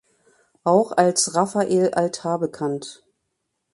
Auch 0.63 0.93
als 0.97 1.35
Raphael 1.35 1.91
Altar 1.93 2.39
bekannt. 2.39 3.03